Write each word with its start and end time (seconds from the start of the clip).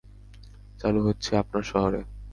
চালু 0.79 0.99
হচ্ছে 1.07 1.31
আপনার 1.37 1.63
শহরে! 1.63 2.01